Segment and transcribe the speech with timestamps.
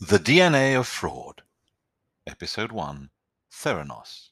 [0.00, 1.44] The DNA of Fraud,
[2.26, 3.10] Episode 1
[3.52, 4.30] Theranos.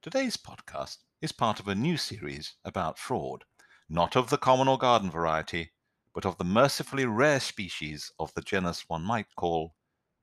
[0.00, 3.44] Today's podcast is part of a new series about fraud,
[3.86, 5.72] not of the common or garden variety,
[6.14, 9.74] but of the mercifully rare species of the genus one might call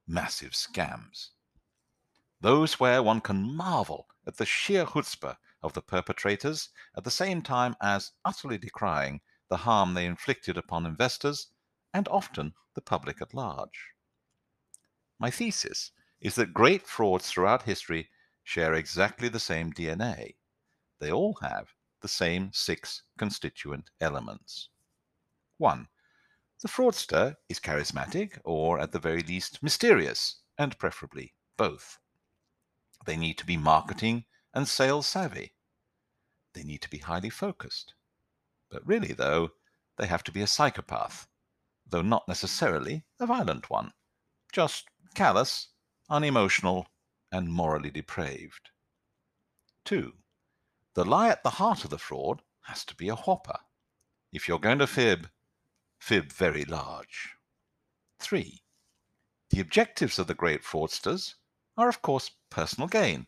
[0.07, 1.29] massive scams.
[2.41, 7.43] Those where one can marvel at the sheer chutzpah of the perpetrators at the same
[7.43, 11.49] time as utterly decrying the harm they inflicted upon investors
[11.93, 13.93] and often the public at large.
[15.19, 18.09] My thesis is that great frauds throughout history
[18.43, 20.35] share exactly the same DNA.
[20.99, 24.69] They all have the same six constituent elements.
[25.57, 25.87] 1.
[26.61, 31.97] The fraudster is charismatic, or at the very least mysterious, and preferably both.
[33.05, 35.53] They need to be marketing and sales savvy.
[36.53, 37.93] They need to be highly focused.
[38.69, 39.51] But really, though,
[39.97, 41.27] they have to be a psychopath,
[41.91, 43.91] though not necessarily a violent one,
[44.51, 45.67] just callous,
[46.09, 46.87] unemotional,
[47.31, 48.71] and morally depraved.
[49.85, 50.13] 2.
[50.93, 53.59] The lie at the heart of the fraud has to be a whopper.
[54.31, 55.29] If you're going to fib,
[55.99, 57.35] fib very large.
[58.19, 58.61] 3.
[59.49, 61.35] The objectives of the great fraudsters
[61.77, 63.27] are, of course, personal gain,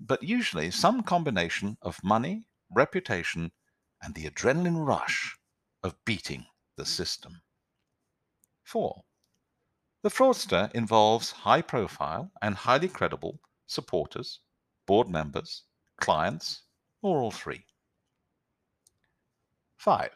[0.00, 3.52] but usually some combination of money, reputation,
[4.02, 5.36] and the adrenaline rush
[5.82, 6.46] of beating
[6.76, 7.40] the system.
[8.66, 9.04] 4.
[10.02, 14.40] The fraudster involves high profile and highly credible supporters,
[14.86, 15.62] board members,
[15.98, 16.62] clients,
[17.00, 17.64] or all three.
[19.76, 20.10] 5.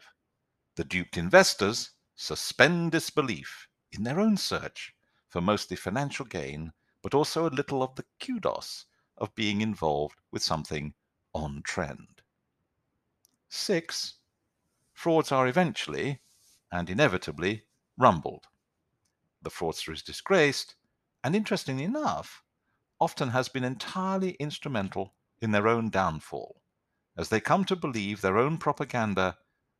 [0.75, 4.93] The duped investors suspend disbelief in their own search
[5.29, 8.85] for mostly financial gain, but also a little of the kudos
[9.17, 10.93] of being involved with something
[11.33, 12.21] on trend.
[13.47, 14.15] 6.
[14.93, 16.19] Frauds are eventually
[16.69, 17.63] and inevitably
[18.01, 18.47] rumbled
[19.43, 20.75] the fraudster is disgraced,
[21.23, 22.43] and interestingly enough,
[22.99, 26.61] often has been entirely instrumental in their own downfall,
[27.17, 29.39] as they come to believe their own propaganda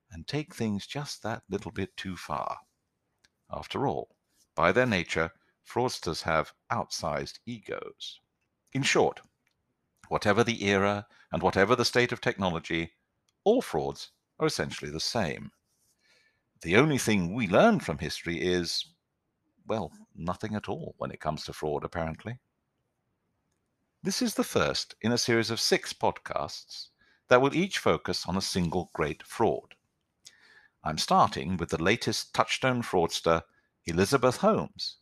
[0.09, 2.57] and take things just that little bit too far.
[3.51, 4.15] After all,
[4.55, 5.31] by their nature,
[5.63, 8.19] fraudsters have outsized egos.
[8.73, 9.21] In short,
[10.07, 12.93] whatever the era and whatever the state of technology,
[13.43, 15.51] all frauds are essentially the same.
[16.61, 18.85] The only thing we learn from history is
[19.65, 22.39] well, nothing at all when it comes to fraud, apparently.
[24.03, 26.87] This is the first in a series of six podcasts
[27.29, 29.75] that will each focus on a single great fraud.
[30.83, 33.43] I'm starting with the latest touchstone fraudster,
[33.85, 34.97] Elizabeth Holmes,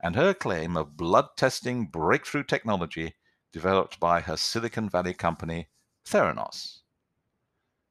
[0.00, 3.14] and her claim of blood testing breakthrough technology
[3.52, 5.68] developed by her Silicon Valley company,
[6.04, 6.80] Theranos,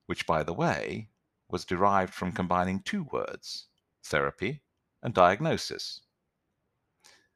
[0.07, 1.09] which, by the way,
[1.53, 3.68] was derived from combining two words,
[4.03, 4.64] therapy
[5.03, 6.02] and diagnosis.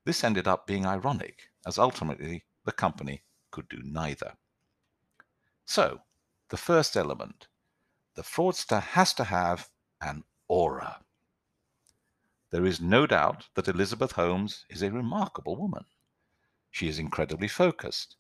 [0.06, 4.34] This ended up being ironic, as ultimately the company could do neither.
[5.66, 6.02] So,
[6.50, 7.46] the first element
[8.16, 9.70] the fraudster has to have
[10.02, 11.06] an aura.
[12.50, 15.86] There is no doubt that Elizabeth Holmes is a remarkable woman.
[16.72, 18.16] She is incredibly focused,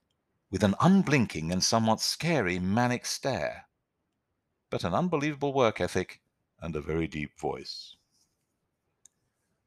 [0.51, 3.66] with an unblinking and somewhat scary manic stare,
[4.69, 6.21] but an unbelievable work ethic
[6.61, 7.95] and a very deep voice.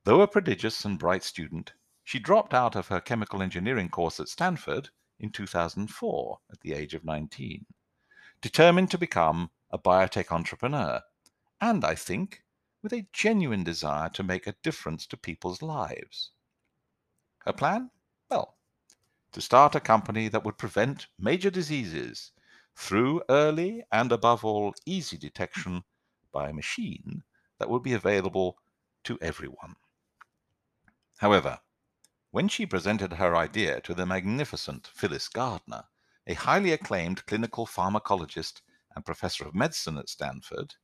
[0.05, 1.73] Though a prodigious and bright student,
[2.05, 6.95] she dropped out of her chemical engineering course at Stanford in 2004 at the age
[6.95, 7.67] of 19,
[8.41, 11.03] determined to become a biotech entrepreneur,
[11.61, 12.43] and I think
[12.83, 16.31] with a genuine desire to make a difference to people's lives.
[17.41, 17.91] Her plan?
[18.31, 18.57] Well,
[19.33, 22.33] to start a company that would prevent major diseases
[22.77, 25.85] through early and above all easy detection
[26.33, 27.23] by a machine
[27.59, 28.59] that will be available
[29.05, 29.77] to everyone.
[31.19, 31.61] However,
[32.31, 35.85] when she presented her idea to the magnificent Phyllis Gardner,
[36.27, 38.63] a highly acclaimed clinical pharmacologist
[38.95, 40.75] and professor of medicine at Stanford,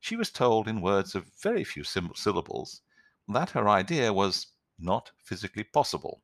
[0.00, 2.82] she was told in words of very few syllables
[3.28, 4.48] that her idea was
[4.78, 6.22] not physically possible,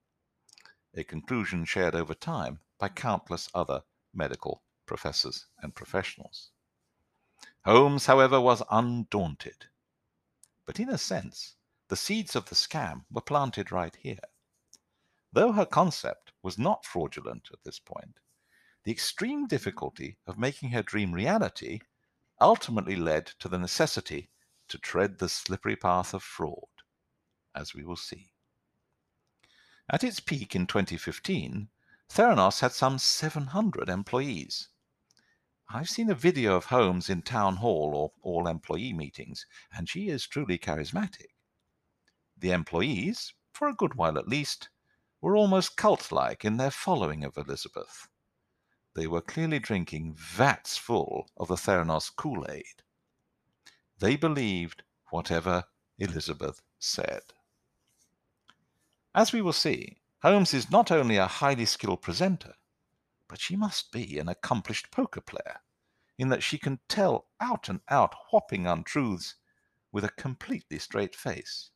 [0.94, 3.82] a conclusion shared over time by countless other
[4.16, 6.50] medical professors and professionals.
[7.64, 9.66] Holmes, however, was undaunted.
[10.64, 11.56] But in a sense,
[11.88, 14.20] the seeds of the scam were planted right here.
[15.32, 18.20] Though her concept was not fraudulent at this point,
[18.84, 21.80] the extreme difficulty of making her dream reality
[22.40, 24.30] ultimately led to the necessity
[24.68, 26.68] to tread the slippery path of fraud,
[27.54, 28.30] as we will see.
[29.88, 31.68] At its peak in 2015,
[32.08, 34.68] Theranos had some 700 employees.
[35.68, 40.08] I've seen a video of Holmes in town hall or all employee meetings, and she
[40.08, 41.34] is truly charismatic.
[42.38, 44.68] The employees, for a good while at least,
[45.20, 48.08] were almost cult like in their following of Elizabeth.
[48.94, 52.82] They were clearly drinking vats full of the Theranos Kool Aid.
[53.98, 55.64] They believed whatever
[55.98, 57.22] Elizabeth said.
[59.14, 62.54] As we will see, Holmes is not only a highly skilled presenter,
[63.28, 65.60] but she must be an accomplished poker player,
[66.18, 69.34] in that she can tell out and out whopping untruths
[69.92, 71.70] with a completely straight face.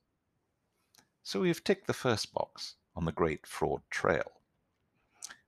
[1.22, 4.32] So we have ticked the first box on the great fraud trail.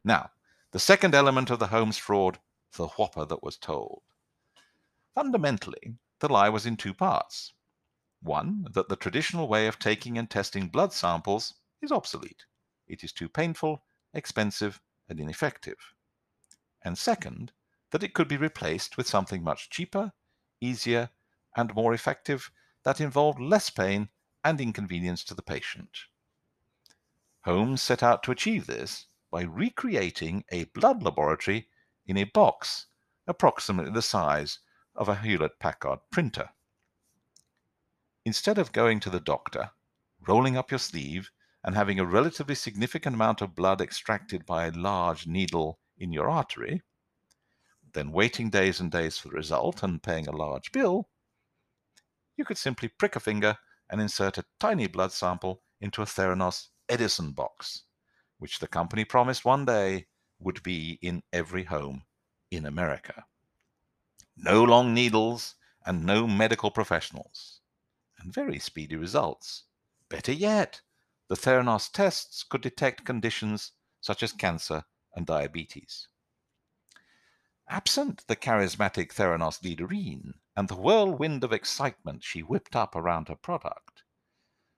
[0.05, 0.31] Now,
[0.73, 2.39] the second element of the Holmes fraud,
[2.77, 4.03] the whopper that was told.
[5.15, 7.53] Fundamentally, the lie was in two parts.
[8.23, 12.45] One, that the traditional way of taking and testing blood samples is obsolete.
[12.93, 14.79] It is too painful, expensive,
[15.09, 15.95] and ineffective.
[16.83, 17.51] And second,
[17.91, 20.13] that it could be replaced with something much cheaper,
[20.61, 21.09] easier,
[21.57, 22.51] and more effective
[22.83, 24.11] that involved less pain
[24.45, 26.01] and inconvenience to the patient.
[27.47, 31.71] Holmes set out to achieve this by recreating a blood laboratory
[32.07, 32.89] in a box
[33.27, 34.59] approximately the size
[34.95, 36.51] of a Hewlett Packard printer.
[38.27, 39.71] Instead of going to the doctor,
[40.29, 41.31] rolling up your sleeve,
[41.65, 46.29] and having a relatively significant amount of blood extracted by a large needle in your
[46.29, 46.83] artery,
[47.93, 51.09] then waiting days and days for the result and paying a large bill,
[52.37, 53.57] you could simply prick a finger
[53.91, 57.83] and insert a tiny blood sample into a Theranos Edison box,
[58.39, 60.07] which the company promised one day
[60.41, 62.03] would be in every home
[62.51, 63.25] in America.
[64.37, 65.55] No long needles
[65.85, 67.61] and no medical professionals
[68.19, 69.65] and very speedy results.
[70.09, 70.81] Better yet,
[71.33, 74.85] the Theranos tests could detect conditions such as cancer
[75.17, 76.07] and diabetes.
[77.71, 83.35] Absent the charismatic Theranos leaderene and the whirlwind of excitement she whipped up around her
[83.35, 84.03] product,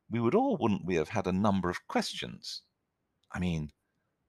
[0.08, 2.62] we would all, wouldn't we, have had a number of questions?
[3.32, 3.72] I mean,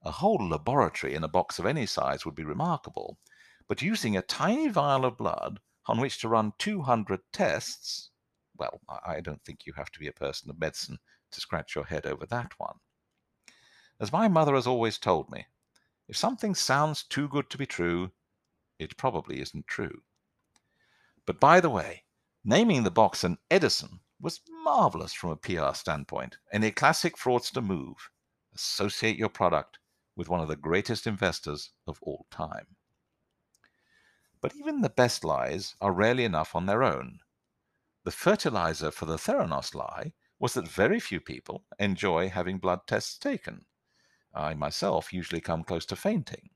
[0.01, 3.19] a whole laboratory in a box of any size would be remarkable,
[3.67, 8.09] but using a tiny vial of blood on which to run 200 tests
[8.57, 10.99] well, I don't think you have to be a person of medicine
[11.31, 12.79] to scratch your head over that one.
[13.99, 15.47] As my mother has always told me,
[16.07, 18.11] if something sounds too good to be true,
[18.77, 20.03] it probably isn't true.
[21.25, 22.03] But by the way,
[22.43, 27.63] naming the box an Edison was marvelous from a PR standpoint and a classic fraudster
[27.63, 28.09] move.
[28.53, 29.79] Associate your product
[30.15, 32.75] with one of the greatest investors of all time.
[34.41, 37.19] But even the best lies are rarely enough on their own.
[38.03, 43.17] The fertilizer for the Theranos lie was that very few people enjoy having blood tests
[43.17, 43.65] taken.
[44.33, 46.49] I myself usually come close to fainting,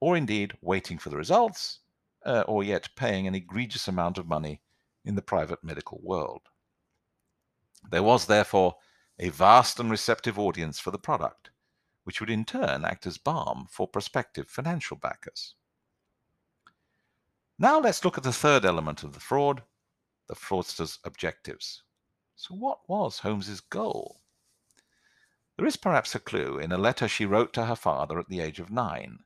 [0.00, 1.80] or indeed waiting for the results,
[2.26, 4.60] uh, or yet paying an egregious amount of money
[5.04, 6.42] in the private medical world.
[7.90, 8.76] There was, therefore,
[9.18, 11.50] a vast and receptive audience for the product,
[12.04, 15.54] which would in turn act as balm for prospective financial backers.
[17.58, 19.62] Now let's look at the third element of the fraud,
[20.28, 21.82] the fraudster's objectives.
[22.42, 24.22] So, what was Holmes's goal?
[25.58, 28.40] There is perhaps a clue in a letter she wrote to her father at the
[28.40, 29.24] age of nine.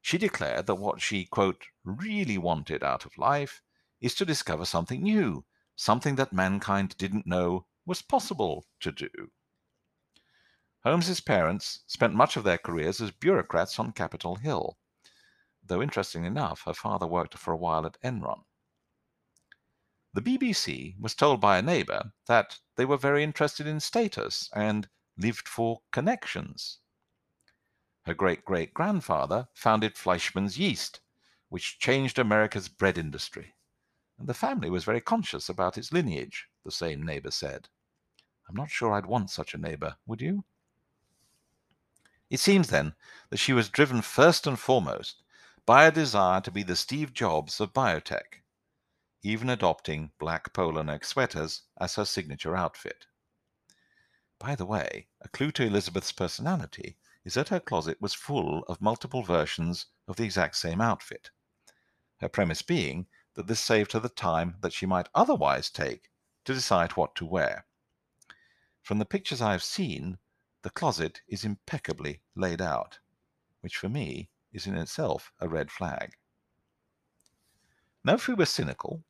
[0.00, 3.60] She declared that what she, quote, really wanted out of life
[4.00, 5.44] is to discover something new,
[5.74, 9.30] something that mankind didn't know was possible to do.
[10.82, 14.78] Holmes's parents spent much of their careers as bureaucrats on Capitol Hill,
[15.62, 18.44] though interestingly enough, her father worked for a while at Enron.
[20.16, 24.88] The BBC was told by a neighbour that they were very interested in status and
[25.18, 26.78] lived for connections.
[28.06, 31.00] Her great great grandfather founded Fleischmann's Yeast,
[31.50, 33.56] which changed America's bread industry,
[34.18, 37.68] and the family was very conscious about its lineage, the same neighbour said.
[38.48, 40.44] I'm not sure I'd want such a neighbour, would you?
[42.30, 42.94] It seems then
[43.28, 45.22] that she was driven first and foremost
[45.66, 48.40] by a desire to be the Steve Jobs of biotech
[49.26, 53.06] even adopting black polo neck sweaters as her signature outfit.
[54.38, 58.80] By the way, a clue to Elizabeth's personality is that her closet was full of
[58.80, 61.30] multiple versions of the exact same outfit.
[62.20, 66.10] Her premise being that this saved her the time that she might otherwise take
[66.44, 67.66] to decide what to wear.
[68.82, 70.18] From the pictures I have seen,
[70.62, 73.00] the closet is impeccably laid out,
[73.60, 76.12] which for me is in itself a red flag.
[78.04, 79.02] Now, if we were cynical,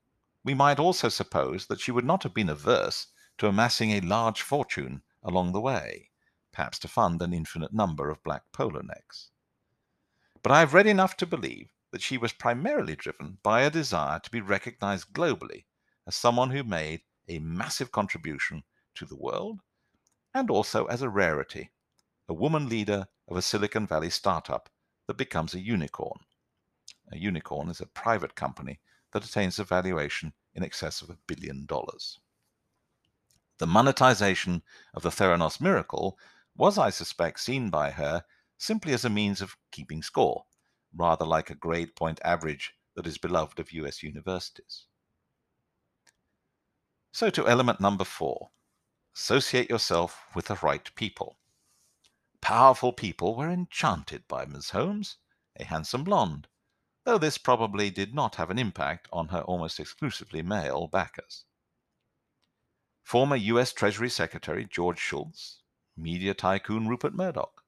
[0.46, 4.42] we might also suppose that she would not have been averse to amassing a large
[4.42, 6.08] fortune along the way,
[6.52, 9.32] perhaps to fund an infinite number of black polo necks.
[10.44, 14.20] But I have read enough to believe that she was primarily driven by a desire
[14.20, 15.64] to be recognized globally
[16.06, 18.62] as someone who made a massive contribution
[18.94, 19.58] to the world,
[20.32, 21.72] and also as a rarity,
[22.28, 24.70] a woman leader of a Silicon Valley startup
[25.08, 26.20] that becomes a unicorn.
[27.10, 28.78] A unicorn is a private company
[29.16, 32.20] that attains a valuation in excess of a billion dollars.
[33.56, 36.18] The monetization of the Theranos miracle
[36.54, 38.24] was, I suspect, seen by her
[38.58, 40.44] simply as a means of keeping score,
[40.94, 44.84] rather like a grade point average that is beloved of US universities.
[47.10, 48.50] So to element number four,
[49.14, 51.38] associate yourself with the right people.
[52.42, 55.16] Powerful people were enchanted by Miss Holmes,
[55.58, 56.48] a handsome blonde,
[57.06, 61.44] though this probably did not have an impact on her almost exclusively male backers.
[63.04, 65.60] Former US Treasury Secretary George Shultz,
[65.96, 67.62] media tycoon Rupert Murdoch,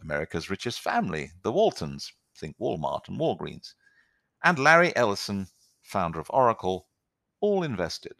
[0.00, 3.74] America's richest family, the Waltons, think Walmart and Walgreens,
[4.44, 5.48] and Larry Ellison,
[5.82, 6.88] founder of Oracle,
[7.40, 8.14] all invested.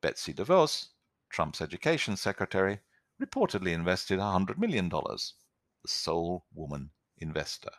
[0.00, 0.88] Betsy DeVos,
[1.30, 2.80] Trump's education secretary,
[3.22, 7.70] reportedly invested $100 million, the sole woman investor.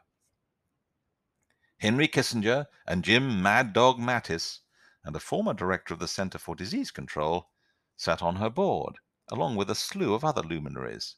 [1.79, 4.62] Henry Kissinger and Jim Mad Dog Mattis,
[5.03, 7.51] and a former director of the Center for Disease Control,
[7.96, 8.98] sat on her board,
[9.29, 11.17] along with a slew of other luminaries,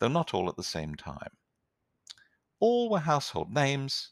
[0.00, 1.36] though not all at the same time.
[2.58, 4.10] All were household names,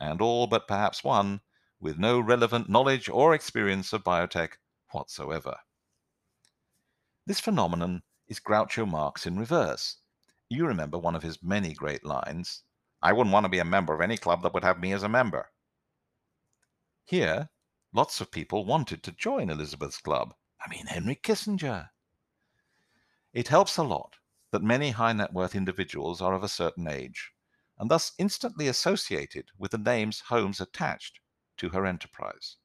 [0.00, 1.42] and all but perhaps one
[1.78, 4.52] with no relevant knowledge or experience of biotech
[4.92, 5.58] whatsoever.
[7.26, 9.98] This phenomenon is Groucho Marx in reverse.
[10.48, 12.62] You remember one of his many great lines
[13.00, 15.04] I wouldn't want to be a member of any club that would have me as
[15.04, 15.52] a member.
[17.04, 17.50] Here,
[17.92, 20.34] lots of people wanted to join Elizabeth's club.
[20.60, 21.90] I mean, Henry Kissinger.
[23.32, 24.16] It helps a lot
[24.50, 27.30] that many high net worth individuals are of a certain age,
[27.78, 31.20] and thus instantly associated with the names Holmes attached
[31.58, 32.56] to her enterprise.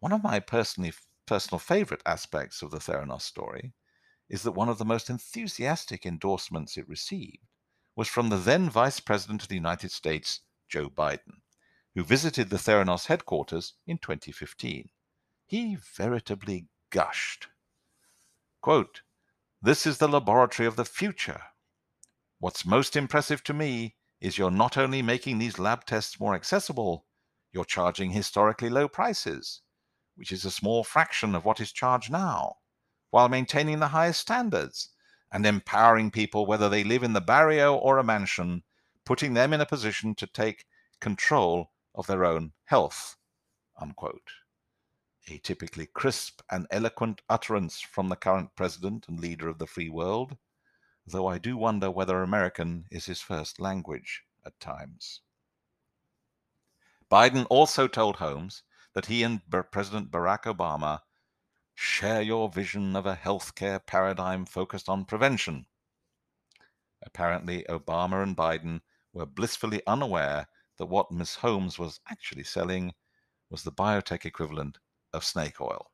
[0.00, 0.92] One of my personally,
[1.26, 3.74] personal favorite aspects of the Theranos story
[4.28, 7.47] is that one of the most enthusiastic endorsements it received
[7.98, 11.40] was from the then Vice President of the United States, Joe Biden,
[11.96, 14.90] who visited the Theranos headquarters in 2015.
[15.46, 17.48] He veritably gushed.
[18.60, 19.02] Quote,
[19.60, 21.42] This is the laboratory of the future.
[22.38, 27.04] What's most impressive to me is you're not only making these lab tests more accessible,
[27.50, 29.62] you're charging historically low prices,
[30.14, 32.58] which is a small fraction of what is charged now,
[33.10, 34.90] while maintaining the highest standards
[35.30, 38.62] and empowering people, whether they live in the barrio or a mansion,
[39.04, 40.66] putting them in a position to take
[41.00, 43.16] control of their own health.
[43.80, 44.30] Unquote.
[45.28, 49.90] A typically crisp and eloquent utterance from the current president and leader of the free
[49.90, 50.36] world,
[51.06, 55.20] though I do wonder whether American is his first language at times.
[57.10, 58.62] Biden also told Holmes
[58.94, 61.00] that he and President Barack Obama
[61.80, 65.64] share your vision of a healthcare paradigm focused on prevention.
[67.04, 68.80] Apparently, Obama and Biden
[69.12, 72.94] were blissfully unaware that what Miss Holmes was actually selling
[73.48, 74.78] was the biotech equivalent
[75.12, 75.92] of snake oil.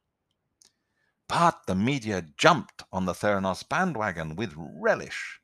[1.28, 5.38] But the media jumped on the Theranos bandwagon with relish.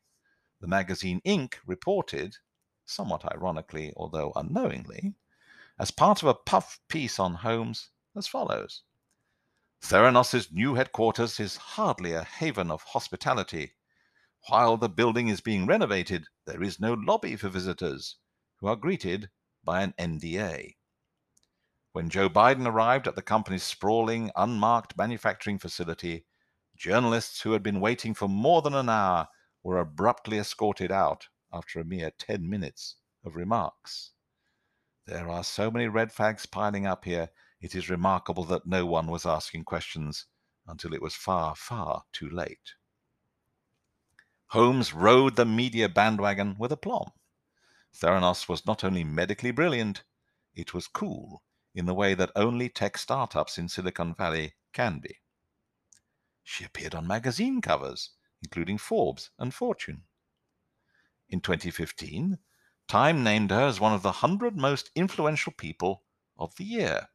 [0.63, 1.57] The magazine Inc.
[1.67, 2.39] reported,
[2.87, 5.17] somewhat ironically, although unknowingly,
[5.79, 8.85] as part of a puff piece on Holmes, as follows
[9.83, 13.73] Theranos' new headquarters is hardly a haven of hospitality.
[14.49, 18.17] While the building is being renovated, there is no lobby for visitors,
[18.59, 19.31] who are greeted
[19.65, 20.77] by an NDA.
[21.93, 26.25] When Joe Biden arrived at the company's sprawling, unmarked manufacturing facility,
[26.77, 29.29] journalists who had been waiting for more than an hour
[29.63, 34.13] were abruptly escorted out after a mere 10 minutes of remarks.
[35.07, 39.07] There are so many red flags piling up here it is remarkable that no one
[39.07, 40.27] was asking questions
[40.67, 42.75] until it was far, far too late.
[44.49, 47.11] Holmes rode the media bandwagon with aplomb.
[47.95, 50.05] Theranos was not only medically brilliant,
[50.55, 51.43] it was cool
[51.75, 55.19] in the way that only tech startups in Silicon Valley can be.
[56.43, 58.11] She appeared on magazine covers,
[58.43, 60.03] including Forbes and Fortune.
[61.29, 62.39] In 2015,
[62.91, 66.03] Time named her as one of the 100 most influential people
[66.37, 67.07] of the year.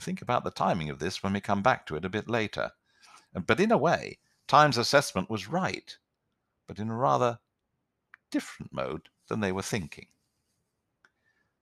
[0.00, 2.72] Think about the timing of this when we come back to it a bit later.
[3.34, 5.96] Uh, but in a way, Time's assessment was right,
[6.66, 7.38] but in a rather
[8.30, 10.08] different mode than they were thinking.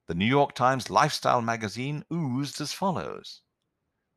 [0.07, 3.43] The New York Times lifestyle magazine oozed as follows.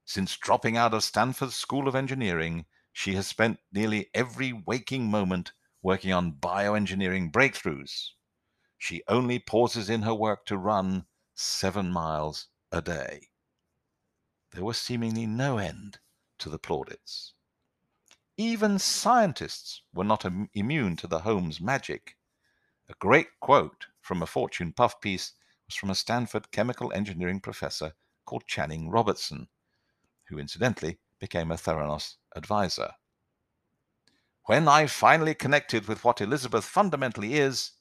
[0.06, 5.52] Since dropping out of Stanford's School of Engineering, she has spent nearly every waking moment
[5.82, 8.12] working on bioengineering breakthroughs.
[8.78, 13.30] She only pauses in her work to run seven miles a day
[14.56, 16.00] there was seemingly no end
[16.40, 17.34] to the plaudits.
[18.38, 22.18] Even scientists were not Im- immune to the Holmes magic.
[22.90, 25.34] A great quote from a Fortune Puff piece
[25.68, 27.94] was from a Stanford chemical engineering professor
[28.26, 29.48] called Channing Robertson,
[30.30, 32.92] who incidentally became a Theranos advisor.
[34.46, 37.72] When I finally connected with what Elizabeth fundamentally is,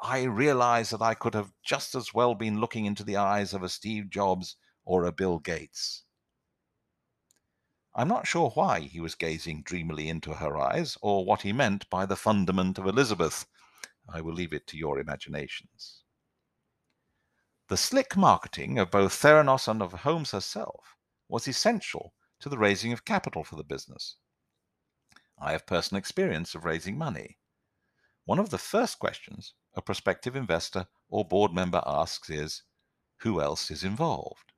[0.00, 3.62] I realized that I could have just as well been looking into the eyes of
[3.62, 6.04] a Steve Jobs or a Bill Gates.
[7.94, 11.88] I'm not sure why he was gazing dreamily into her eyes, or what he meant
[11.90, 13.46] by the fundament of Elizabeth.
[14.08, 16.02] I will leave it to your imaginations.
[17.68, 20.96] The slick marketing of both Theranos and of Holmes herself
[21.28, 24.16] was essential to the raising of capital for the business.
[25.38, 27.38] I have personal experience of raising money.
[28.24, 32.62] One of the first questions a prospective investor or board member asks is,
[33.18, 34.51] Who else is involved?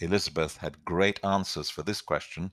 [0.00, 2.52] Elizabeth had great answers for this question.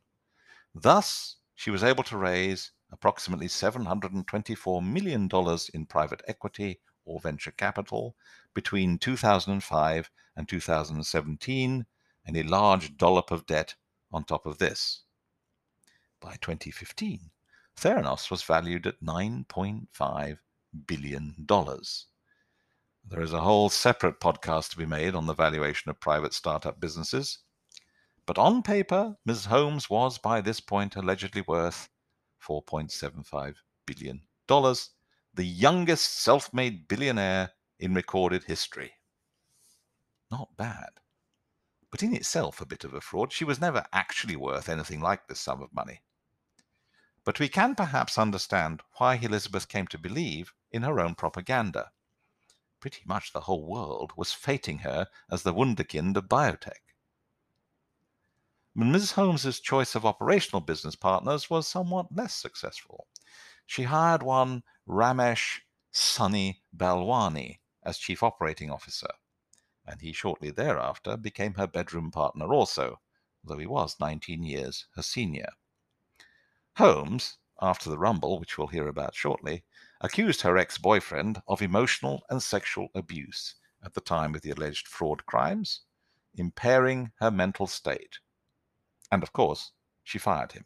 [0.75, 5.29] Thus, she was able to raise approximately $724 million
[5.73, 8.15] in private equity or venture capital
[8.53, 11.85] between 2005 and 2017,
[12.25, 13.75] and a large dollop of debt
[14.11, 15.03] on top of this.
[16.19, 17.31] By 2015,
[17.75, 20.37] Theranos was valued at $9.5
[20.85, 21.47] billion.
[23.09, 26.81] There is a whole separate podcast to be made on the valuation of private startup
[26.81, 27.39] businesses.
[28.25, 29.45] But on paper, Ms.
[29.45, 31.87] Holmes was by this point allegedly worth
[32.45, 38.91] $4.75 billion, the youngest self made billionaire in recorded history.
[40.29, 40.89] Not bad.
[41.89, 43.31] But in itself a bit of a fraud.
[43.31, 46.01] She was never actually worth anything like this sum of money.
[47.23, 51.91] But we can perhaps understand why Elizabeth came to believe in her own propaganda
[52.79, 56.81] pretty much the whole world was fating her as the wunderkind of biotech.
[58.75, 59.13] Ms.
[59.13, 63.07] Holmes's choice of operational business partners was somewhat less successful.
[63.65, 65.61] She hired one Ramesh
[65.91, 69.09] Sunny Balwani as chief operating officer,
[69.85, 72.99] and he shortly thereafter became her bedroom partner also,
[73.43, 75.49] though he was 19 years her senior.
[76.75, 79.63] Holmes, after the rumble, which we'll hear about shortly,
[80.01, 84.87] accused her ex boyfriend of emotional and sexual abuse at the time of the alleged
[84.87, 85.81] fraud crimes,
[86.35, 88.19] impairing her mental state.
[89.11, 89.71] And of course,
[90.03, 90.65] she fired him.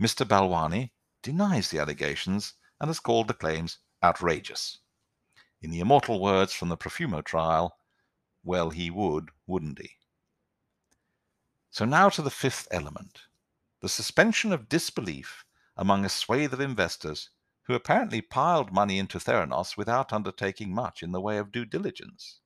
[0.00, 0.26] Mr.
[0.26, 0.90] Balwani
[1.22, 4.78] denies the allegations and has called the claims outrageous.
[5.62, 7.78] In the immortal words from the Profumo trial,
[8.44, 9.90] well, he would, wouldn't he?
[11.70, 13.22] So now to the fifth element
[13.80, 15.44] the suspension of disbelief
[15.76, 17.30] among a swathe of investors
[17.66, 22.40] who apparently piled money into Theranos without undertaking much in the way of due diligence.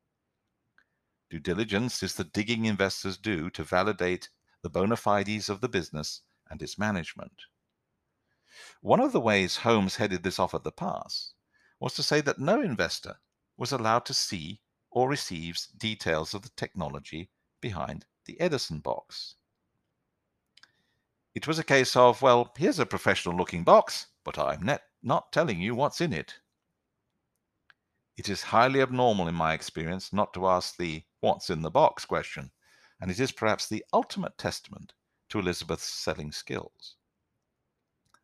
[1.28, 4.30] Due diligence is the digging investors do to validate
[4.62, 7.42] the bona fides of the business and its management.
[8.80, 11.34] One of the ways Holmes headed this off at the pass
[11.78, 13.16] was to say that no investor
[13.56, 17.30] was allowed to see or receives details of the technology
[17.60, 19.36] behind the Edison box.
[21.34, 25.32] It was a case of, well, here's a professional looking box, but I'm net not
[25.32, 26.34] telling you what's in it.
[28.16, 32.04] It is highly abnormal in my experience not to ask the what's in the box
[32.04, 32.50] question,
[33.00, 34.92] and it is perhaps the ultimate testament
[35.30, 36.96] to Elizabeth's selling skills.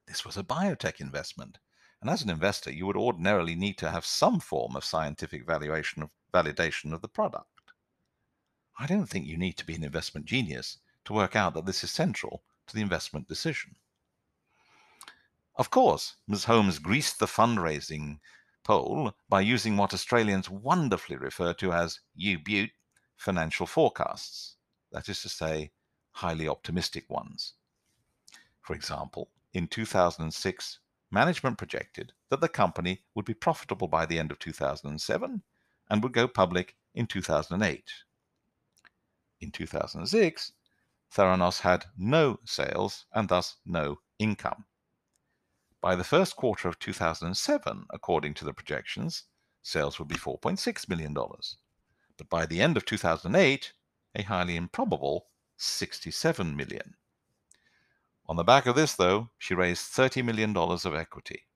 [0.06, 1.58] This was a biotech investment,
[2.00, 6.02] and as an investor, you would ordinarily need to have some form of scientific valuation
[6.02, 7.72] of validation of the product.
[8.78, 11.82] I don't think you need to be an investment genius to work out that this
[11.82, 13.76] is central to the investment decision.
[15.58, 16.44] Of course, Ms.
[16.44, 18.20] Holmes greased the fundraising
[18.62, 22.72] pole by using what Australians wonderfully refer to as U-Butte
[23.16, 24.56] financial forecasts,
[24.92, 25.72] that is to say,
[26.12, 27.54] highly optimistic ones.
[28.60, 30.78] For example, in 2006,
[31.10, 35.42] management projected that the company would be profitable by the end of 2007
[35.88, 37.90] and would go public in 2008.
[39.40, 40.52] In 2006,
[41.14, 44.66] Theranos had no sales and thus no income.
[45.86, 49.22] By the first quarter of 2007, according to the projections,
[49.62, 51.14] sales would be $4.6 million.
[51.14, 53.72] But by the end of 2008,
[54.16, 56.96] a highly improbable 67 million.
[58.26, 61.46] On the back of this, though, she raised $30 million of equity.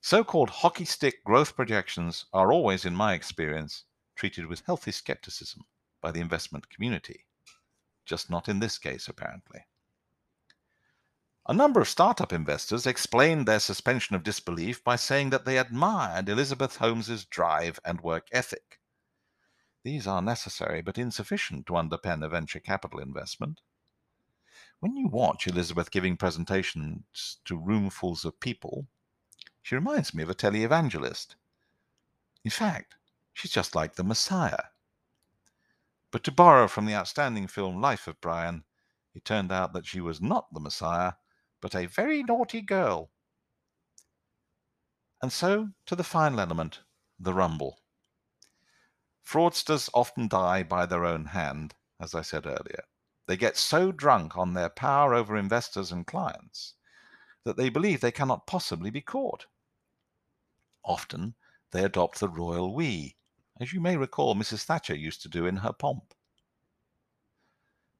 [0.00, 3.82] So called hockey stick growth projections are always, in my experience,
[4.14, 5.64] treated with healthy skepticism
[6.00, 7.26] by the investment community.
[8.06, 9.64] Just not in this case, apparently.
[11.46, 16.28] A number of startup investors explained their suspension of disbelief by saying that they admired
[16.28, 18.78] Elizabeth Holmes's drive and work ethic.
[19.82, 23.60] These are necessary but insufficient to underpin a venture capital investment.
[24.78, 28.86] When you watch Elizabeth giving presentations to roomfuls of people,
[29.62, 31.34] she reminds me of a televangelist.
[32.44, 32.94] In fact,
[33.32, 34.66] she's just like the Messiah.
[36.12, 38.62] But to borrow from the outstanding film Life of Brian,
[39.12, 41.14] it turned out that she was not the Messiah,
[41.62, 43.10] but a very naughty girl.
[45.22, 46.80] And so to the final element,
[47.18, 47.78] the rumble.
[49.24, 52.82] Fraudsters often die by their own hand, as I said earlier.
[53.28, 56.74] They get so drunk on their power over investors and clients
[57.44, 59.46] that they believe they cannot possibly be caught.
[60.84, 61.36] Often
[61.70, 63.16] they adopt the royal we,
[63.60, 64.64] as you may recall Mrs.
[64.64, 66.12] Thatcher used to do in her pomp.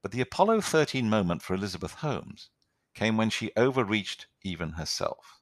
[0.01, 2.49] But the Apollo 13 moment for Elizabeth Holmes
[2.93, 5.39] came when she overreached even herself.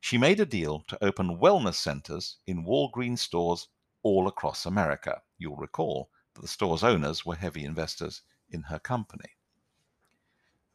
[0.00, 3.68] She made a deal to open wellness centers in Walgreens stores
[4.02, 5.22] all across America.
[5.38, 9.36] You'll recall that the store's owners were heavy investors in her company.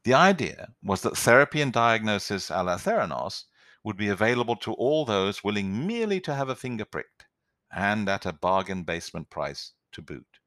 [0.03, 3.45] The idea was that therapy and diagnosis a la Theranos
[3.83, 7.25] would be available to all those willing merely to have a finger pricked,
[7.71, 10.39] and at a bargain basement price to boot.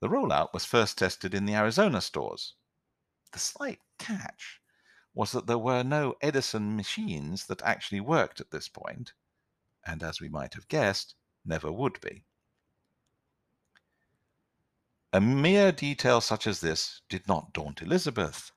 [0.00, 2.54] The rollout was first tested in the Arizona stores.
[3.32, 4.60] The slight catch
[5.14, 9.14] was that there were no Edison machines that actually worked at this point,
[9.86, 11.14] and as we might have guessed,
[11.44, 12.24] never would be.
[15.14, 18.52] A mere detail such as this did not daunt Elizabeth.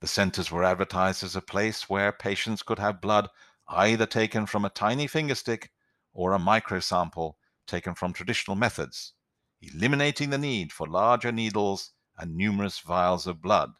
[0.00, 3.28] The centers were advertised as a place where patients could have blood
[3.68, 5.72] either taken from a tiny fingerstick
[6.12, 7.34] or a microsample
[7.66, 9.14] taken from traditional methods,
[9.60, 13.72] eliminating the need for larger needles and numerous vials of blood.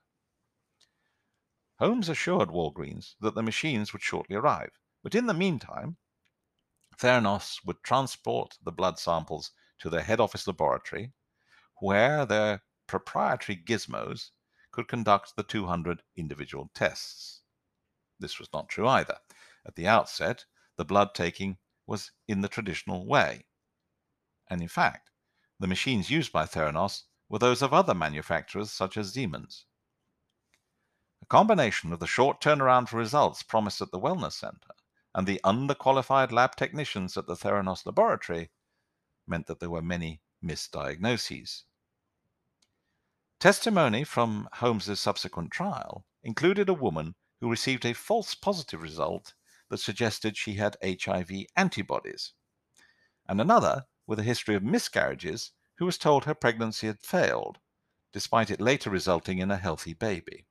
[1.80, 5.96] Holmes assured Walgreens that the machines would shortly arrive, but in the meantime,
[6.98, 11.14] Theranos would transport the blood samples to their head office laboratory
[11.76, 14.30] where their proprietary gizmos
[14.72, 17.40] could conduct the 200 individual tests.
[18.18, 19.18] This was not true either.
[19.64, 20.44] At the outset,
[20.76, 23.46] the blood taking was in the traditional way.
[24.50, 25.08] And in fact,
[25.58, 29.64] the machines used by Theranos were those of other manufacturers such as Siemens.
[31.22, 34.74] A combination of the short turnaround for results promised at the Wellness Center
[35.14, 38.50] and the underqualified lab technicians at the Theranos laboratory
[39.26, 41.64] meant that there were many misdiagnoses.
[43.38, 49.34] Testimony from Holmes's subsequent trial included a woman who received a false positive result
[49.70, 52.32] that suggested she had HIV antibodies,
[53.26, 57.58] and another with a history of miscarriages who was told her pregnancy had failed,
[58.12, 60.46] despite it later resulting in a healthy baby.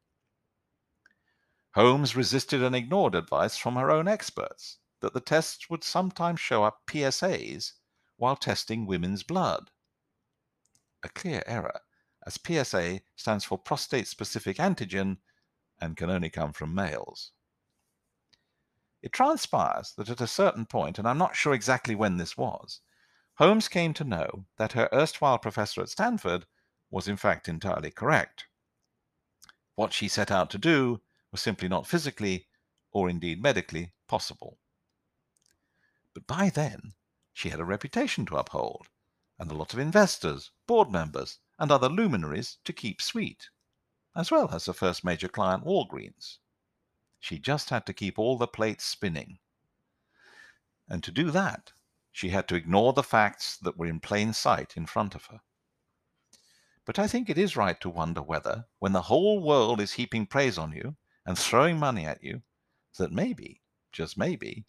[1.76, 6.64] Holmes resisted and ignored advice from her own experts that the tests would sometimes show
[6.64, 7.74] up PSAs
[8.18, 9.70] while testing women's blood.
[11.04, 11.82] A clear error
[12.26, 15.18] as PSA stands for prostate specific antigen
[15.80, 17.32] and can only come from males.
[19.02, 22.82] It transpires that at a certain point, and I'm not sure exactly when this was,
[23.36, 26.46] Holmes came to know that her erstwhile professor at Stanford
[26.90, 28.48] was in fact entirely correct.
[29.76, 32.48] What she set out to do was simply not physically,
[32.92, 34.58] or indeed medically, possible.
[36.14, 36.94] But by then,
[37.34, 38.88] she had a reputation to uphold,
[39.38, 43.50] and a lot of investors, board members, and other luminaries to keep sweet,
[44.16, 46.40] as well as her first major client, Walgreens.
[47.20, 49.40] She just had to keep all the plates spinning.
[50.88, 51.74] And to do that,
[52.12, 55.42] she had to ignore the facts that were in plain sight in front of her.
[56.86, 60.26] But I think it is right to wonder whether, when the whole world is heaping
[60.26, 60.98] praise on you
[61.30, 62.42] and throwing money at you,
[62.98, 63.62] that maybe,
[63.92, 64.66] just maybe,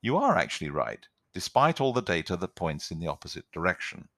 [0.00, 4.08] you are actually right, despite all the data that points in the opposite direction.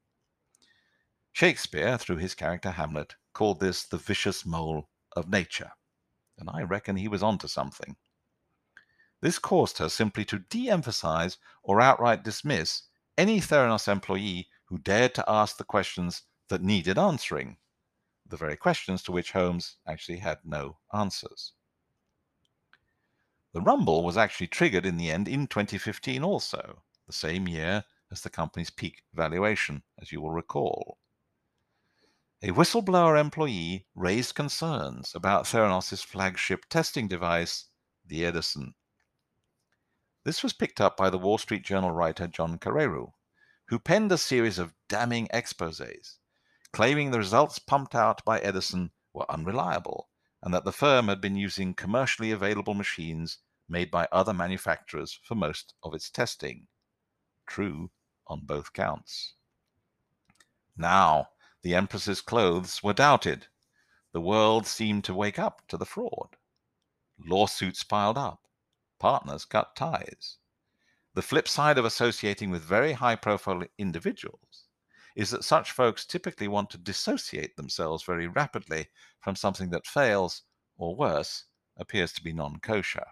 [1.32, 5.72] Shakespeare, through his character Hamlet, called this the vicious mole of nature,
[6.36, 7.96] and I reckon he was onto something.
[9.22, 12.82] This caused her simply to de emphasize or outright dismiss
[13.16, 17.56] any Theranos employee who dared to ask the questions that needed answering,
[18.26, 21.54] the very questions to which Holmes actually had no answers.
[23.56, 28.20] The rumble was actually triggered in the end in 2015 also, the same year as
[28.20, 30.98] the company's peak valuation, as you will recall.
[32.42, 37.70] A whistleblower employee raised concerns about Theranos' flagship testing device,
[38.04, 38.74] the Edison.
[40.24, 43.14] This was picked up by the Wall Street Journal writer John Carreyrou,
[43.68, 46.18] who penned a series of damning exposés,
[46.74, 50.10] claiming the results pumped out by Edison were unreliable
[50.42, 55.34] and that the firm had been using commercially available machines made by other manufacturers for
[55.34, 56.66] most of its testing.
[57.46, 57.90] True
[58.26, 59.34] on both counts.
[60.76, 61.30] Now,
[61.62, 63.48] the Empress's clothes were doubted.
[64.12, 66.36] the world seemed to wake up to the fraud.
[67.18, 68.46] Lawsuits piled up,
[68.98, 70.38] partners cut ties.
[71.14, 74.68] The flip side of associating with very high profile individuals
[75.16, 78.86] is that such folks typically want to dissociate themselves very rapidly
[79.20, 80.42] from something that fails,
[80.76, 81.46] or worse,
[81.78, 83.06] appears to be non kosher.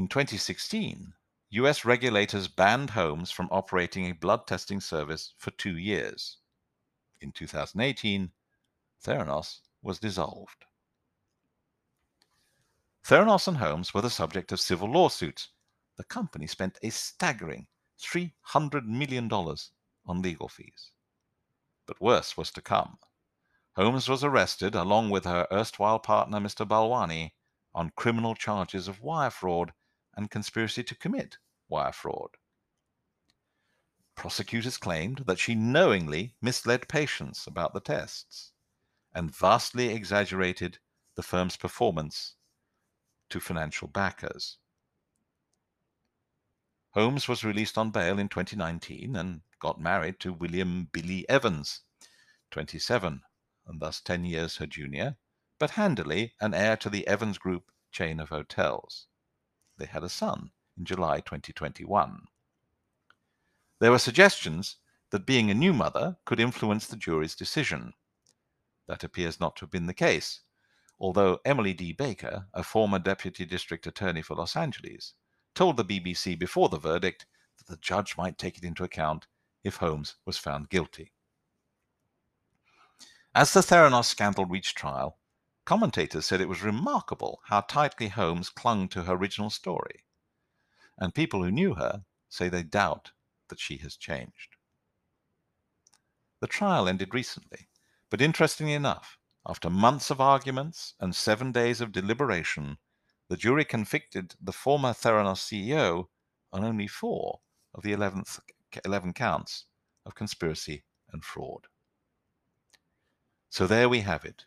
[0.00, 1.12] In 2016,
[1.50, 6.38] US regulators banned Holmes from operating a blood testing service for two years.
[7.20, 8.32] In 2018,
[9.04, 10.64] Theranos was dissolved.
[13.04, 15.48] Theranos and Holmes were the subject of civil lawsuits.
[15.98, 17.66] The company spent a staggering
[18.00, 20.92] $300 million on legal fees.
[21.84, 22.96] But worse was to come.
[23.76, 26.66] Holmes was arrested along with her erstwhile partner, Mr.
[26.66, 27.32] Balwani,
[27.74, 29.74] on criminal charges of wire fraud
[30.20, 32.30] and conspiracy to commit wire fraud.
[34.14, 38.52] Prosecutors claimed that she knowingly misled patients about the tests
[39.14, 40.78] and vastly exaggerated
[41.16, 42.34] the firm's performance
[43.30, 44.58] to financial backers.
[46.90, 51.80] Holmes was released on bail in 2019 and got married to William Billy Evans,
[52.50, 53.22] 27,
[53.66, 55.16] and thus 10 years her junior,
[55.58, 59.06] but handily an heir to the Evans Group chain of hotels.
[59.80, 62.26] They had a son in July 2021.
[63.80, 64.76] There were suggestions
[65.10, 67.94] that being a new mother could influence the jury's decision.
[68.88, 70.40] That appears not to have been the case,
[70.98, 71.92] although Emily D.
[71.94, 75.14] Baker, a former deputy district attorney for Los Angeles,
[75.54, 77.24] told the BBC before the verdict
[77.56, 79.28] that the judge might take it into account
[79.64, 81.14] if Holmes was found guilty.
[83.34, 85.19] As the Theranos scandal reached trial,
[85.64, 90.04] commentators said it was remarkable how tightly Holmes clung to her original story,
[90.98, 93.12] and people who knew her say they doubt
[93.48, 94.56] that she has changed.
[96.40, 97.68] The trial ended recently,
[98.10, 102.78] but interestingly enough, after months of arguments and seven days of deliberation,
[103.28, 106.08] the jury convicted the former Theranos CEO
[106.52, 107.40] on only four
[107.74, 108.40] of the 11th
[108.84, 109.66] 11 counts
[110.06, 111.66] of conspiracy and fraud.
[113.48, 114.44] So there we have it.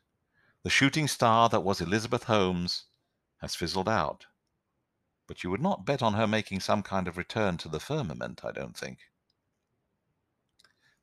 [0.63, 2.85] The shooting star that was Elizabeth Holmes
[3.41, 4.27] has fizzled out.
[5.27, 8.45] But you would not bet on her making some kind of return to the firmament,
[8.45, 8.99] I don't think.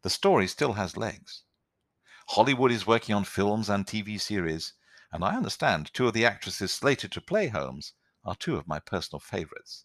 [0.03, 1.43] The story still has legs.
[2.29, 4.73] Hollywood is working on films and TV series,
[5.13, 7.93] and I understand two of the actresses slated to play Holmes
[8.25, 9.85] are two of my personal favorites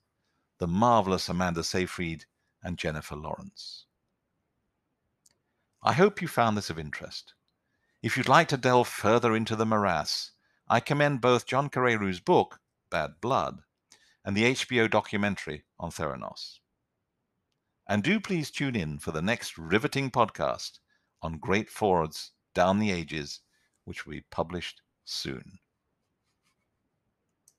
[0.57, 2.23] the marvelous Amanda Seyfried
[2.63, 3.87] and Jennifer Lawrence.
[5.83, 7.33] I hope you found this of interest.
[8.05, 10.29] If you'd like to delve further into the morass,
[10.67, 12.59] I commend both John Carreyrou's book,
[12.91, 13.63] Bad Blood,
[14.23, 16.59] and the HBO documentary on Theranos.
[17.87, 20.77] And do please tune in for the next riveting podcast
[21.23, 23.39] on great frauds down the ages,
[23.85, 25.57] which will be published soon.